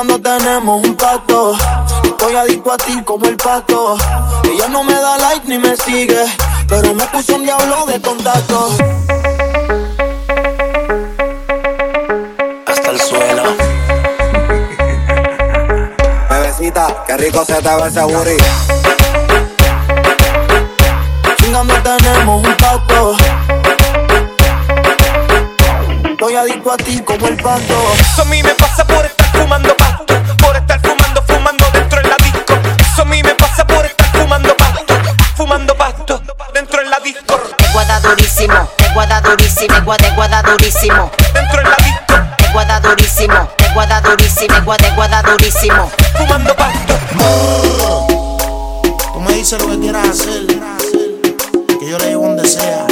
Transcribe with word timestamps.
Chingando 0.00 0.22
tenemos 0.22 0.82
un 0.82 0.96
pacto. 0.96 1.54
Estoy 2.02 2.34
adicto 2.34 2.72
a 2.72 2.78
ti 2.78 3.02
como 3.04 3.26
el 3.26 3.36
pato. 3.36 3.98
Ella 4.44 4.66
no 4.68 4.82
me 4.82 4.94
da 4.94 5.18
like 5.18 5.46
ni 5.46 5.58
me 5.58 5.76
sigue. 5.76 6.24
Pero 6.66 6.94
me 6.94 7.04
puso 7.08 7.34
un 7.34 7.42
diablo 7.42 7.84
de 7.84 8.00
contacto. 8.00 8.70
Hasta 12.66 12.90
el 12.90 12.98
suelo. 12.98 13.42
Bebecita, 16.30 17.04
qué 17.06 17.16
rico 17.18 17.44
se 17.44 17.60
te 17.60 17.68
ve 17.68 17.88
ese 17.88 18.00
booty. 18.00 18.36
Chingando 21.36 21.74
tenemos 21.82 22.46
un 22.46 22.56
pacto. 22.56 23.16
Estoy 26.10 26.36
adicto 26.36 26.72
a 26.72 26.76
ti 26.78 27.00
como 27.00 27.28
el 27.28 27.36
pato. 27.36 27.92
Eso 28.00 28.22
a 28.22 28.24
mí 28.24 28.42
me 28.42 28.54
pasa 28.54 28.86
por 28.86 29.04
estar 29.04 29.26
fumando 29.32 29.76
pasto. 29.76 29.89
Durísimo, 38.10 38.68
te 38.76 38.88
guada 38.92 39.20
durísimo, 39.20 39.74
te 39.74 39.80
guada, 39.82 40.08
te 40.08 40.14
guada 40.14 40.42
durísimo. 40.42 41.10
Dentro 41.34 41.58
de 41.58 41.64
la 41.64 41.76
disco. 41.76 42.14
Te 42.36 42.52
guada 42.52 42.80
durísimo, 42.80 43.48
te 43.56 43.72
guada 43.72 44.00
durísimo, 44.00 44.54
te 44.54 44.60
guada, 44.62 44.94
guada 44.94 45.22
durísimo. 45.22 45.90
Fumando 46.16 46.56
pasto. 46.56 46.94
Tú 49.12 49.20
me 49.20 49.34
dices 49.34 49.60
lo 49.60 49.68
que 49.68 49.78
quieras 49.78 50.08
hacer, 50.08 50.46
que 51.78 51.88
yo 51.88 51.98
le 51.98 52.06
llevo 52.06 52.26
donde 52.26 52.48
sea. 52.48 52.86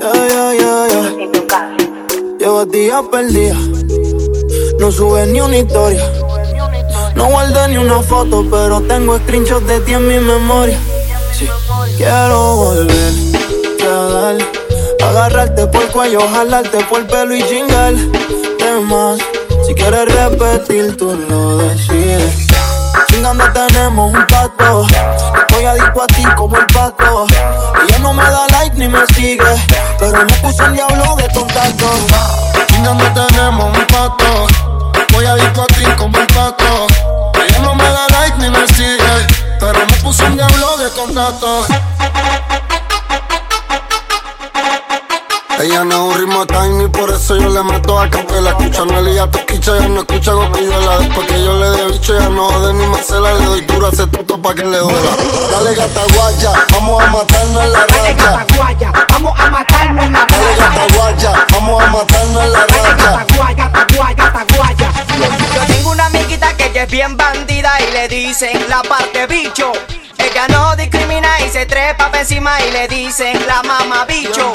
Yeah, 0.00 0.28
yeah, 0.28 0.52
yeah, 0.54 0.86
yeah. 0.88 1.76
Llevo 2.38 2.64
días 2.66 3.02
perdida. 3.10 3.56
No 4.78 4.90
sube 4.90 5.26
ni 5.26 5.40
una 5.40 5.58
historia. 5.58 6.04
No 7.14 7.26
guardé 7.26 7.68
ni 7.68 7.76
una 7.76 8.02
foto, 8.02 8.44
pero 8.50 8.80
tengo 8.82 9.18
screenshots 9.18 9.66
de 9.66 9.80
ti 9.80 9.92
en 9.92 10.06
mi 10.06 10.18
memoria. 10.18 10.78
Sí, 11.32 11.48
quiero 11.96 12.56
volver 12.56 13.29
dar, 14.34 15.08
agarrarte 15.08 15.66
por 15.66 15.82
el 15.82 15.88
cuello, 15.88 16.20
jalarte 16.32 16.84
por 16.84 17.00
el 17.00 17.06
pelo 17.06 17.34
y 17.34 17.42
chingar. 17.42 17.94
más, 18.82 19.18
si 19.66 19.74
quieres 19.74 20.12
repetir, 20.14 20.96
tú 20.96 21.18
lo 21.28 21.58
decides. 21.58 22.46
Chingando 23.08 23.44
tenemos 23.52 24.12
un 24.12 24.26
pacto. 24.26 24.86
Estoy 25.34 25.64
adicto 25.64 26.02
a 26.02 26.06
ti 26.06 26.24
como 26.36 26.56
el 26.56 26.66
pato. 26.66 27.26
Ella 27.82 27.98
no 27.98 28.12
me 28.12 28.22
da 28.22 28.46
like 28.52 28.76
ni 28.76 28.88
me 28.88 29.06
sigue. 29.14 29.42
Pero 29.98 30.24
me 30.24 30.32
puso 30.34 30.64
un 30.64 30.74
diablo 30.74 31.16
de 31.16 31.28
contacto. 31.34 31.86
Chingando 32.68 33.04
tenemos 33.12 33.64
un 33.64 33.86
pacto. 33.86 34.46
Voy 35.12 35.26
adicto 35.26 35.62
a 35.62 35.66
ti 35.66 35.84
como 35.96 36.18
el 36.18 36.26
pato. 36.28 36.86
Ella 37.34 37.58
no 37.60 37.74
me 37.74 37.84
da 37.84 38.06
like 38.08 38.38
ni 38.38 38.50
me 38.50 38.66
sigue. 38.68 39.26
Pero 39.58 39.78
me 39.86 39.96
puso 40.02 40.24
un 40.26 40.36
diablo 40.36 40.76
de 40.78 40.90
contacto. 40.90 41.66
Ella 45.60 45.84
no 45.84 46.10
es 46.10 46.16
un 46.16 46.20
ritmo 46.20 46.46
tiny, 46.46 46.88
por 46.88 47.10
eso 47.10 47.36
yo 47.36 47.48
le 47.50 47.62
meto 47.62 47.98
a 47.98 48.08
capela. 48.08 48.50
Escucha 48.50 48.84
Nelly 48.86 49.18
te 49.30 49.38
escucha, 49.40 49.78
ya 49.78 49.88
no 49.88 50.00
escucha 50.00 50.32
la 50.32 50.98
Después 50.98 51.26
que 51.26 51.44
yo 51.44 51.54
le 51.58 51.70
dé 51.70 51.84
bicho, 51.92 52.18
ya 52.18 52.28
no 52.30 52.48
jode 52.48 52.72
ni 52.72 52.86
Marcela. 52.86 53.34
Le 53.34 53.44
doy 53.44 53.60
duro 53.62 53.86
a 53.86 53.90
ese 53.90 54.06
tuto 54.06 54.40
pa' 54.40 54.54
que 54.54 54.64
le 54.64 54.78
duela. 54.78 55.10
Dale 55.52 55.74
gata 55.74 56.00
guaya, 56.14 56.52
vamos 56.72 57.02
a 57.02 57.06
matarnos 57.08 57.62
en 57.64 57.72
la 57.72 57.86
Dale 57.86 58.14
gata 58.14 58.46
guaya, 58.56 58.92
vamos 59.12 59.38
a 59.38 59.50
matarnos 59.50 60.04
en 60.04 60.12
la 60.12 60.26
Dale 60.26 60.56
raya. 60.56 60.70
gata 60.70 60.96
guaya, 60.96 61.46
vamos 61.52 61.82
a 61.82 61.86
matarnos 61.88 62.42
en 62.44 62.52
la 62.52 62.58
Dale 62.60 62.82
racha. 62.82 63.10
gata 63.10 63.36
guaya, 63.36 63.68
gata 63.68 63.96
guaya, 63.96 64.30
gata 64.30 64.56
guaya. 64.56 64.92
Yo 65.54 65.74
tengo 65.74 65.90
una 65.90 66.06
amiguita 66.06 66.56
que 66.56 66.66
ella 66.68 66.84
es 66.84 66.90
bien 66.90 67.16
bandida 67.18 67.72
y 67.86 67.92
le 67.92 68.08
dicen 68.08 68.66
la 68.70 68.82
parte 68.82 69.26
bicho. 69.26 69.72
Ella 70.16 70.48
no 70.48 70.76
discrimina 70.76 71.40
y 71.40 71.50
se 71.50 71.66
trepa 71.66 72.10
pa' 72.10 72.20
encima 72.20 72.60
y 72.62 72.70
le 72.72 72.88
dicen 72.88 73.46
la 73.46 73.62
mamá 73.62 74.04
bicho. 74.06 74.52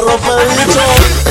Rompe 0.00 0.32
bicho. 0.48 0.80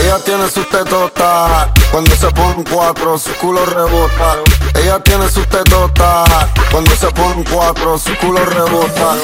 Ella 0.03 0.19
tiene 0.23 0.49
sus 0.49 0.69
tetotas, 0.69 1.67
cuando 1.91 2.15
se 2.15 2.29
pone 2.31 2.55
un 2.55 2.63
cuatro, 2.63 3.17
su 3.17 3.33
culo 3.35 3.65
rebota. 3.65 4.37
Ella 4.75 4.99
tiene 4.99 5.29
sus 5.29 5.47
tetotas, 5.47 6.29
cuando 6.71 6.95
se 6.95 7.07
pone 7.11 7.35
un 7.35 7.43
cuatro, 7.43 7.97
su 7.97 8.15
culo 8.17 8.45
rebota. 8.45 9.15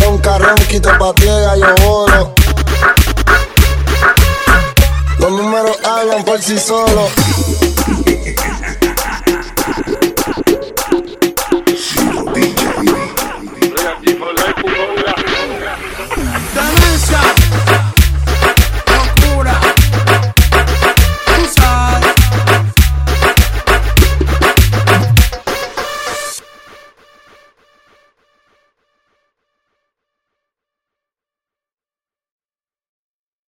Ronca, 0.00 0.38
ronquito, 0.38 0.90
patiega, 0.98 1.56
yo 1.56 1.90
oro. 1.90 2.34
Los 5.18 5.32
números 5.32 5.76
hablan 5.84 6.24
por 6.24 6.40
sí 6.40 6.58
solos. 6.58 7.10